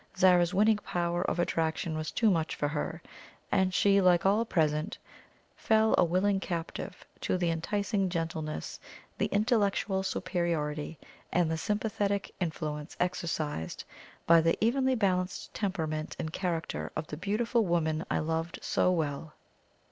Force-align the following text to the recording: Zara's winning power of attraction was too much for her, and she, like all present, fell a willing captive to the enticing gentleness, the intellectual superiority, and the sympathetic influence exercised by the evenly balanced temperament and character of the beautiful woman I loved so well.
Zara's 0.17 0.51
winning 0.51 0.77
power 0.79 1.21
of 1.29 1.37
attraction 1.37 1.95
was 1.95 2.09
too 2.11 2.31
much 2.31 2.55
for 2.55 2.67
her, 2.67 3.03
and 3.51 3.71
she, 3.71 4.01
like 4.01 4.25
all 4.25 4.43
present, 4.45 4.97
fell 5.55 5.93
a 5.95 6.03
willing 6.03 6.39
captive 6.39 7.05
to 7.19 7.37
the 7.37 7.51
enticing 7.51 8.09
gentleness, 8.09 8.79
the 9.19 9.27
intellectual 9.27 10.01
superiority, 10.01 10.97
and 11.31 11.51
the 11.51 11.55
sympathetic 11.59 12.33
influence 12.39 12.97
exercised 12.99 13.83
by 14.25 14.41
the 14.41 14.57
evenly 14.59 14.95
balanced 14.95 15.53
temperament 15.53 16.15
and 16.17 16.33
character 16.33 16.91
of 16.95 17.05
the 17.05 17.15
beautiful 17.17 17.63
woman 17.63 18.03
I 18.09 18.17
loved 18.21 18.57
so 18.63 18.91
well. 18.91 19.33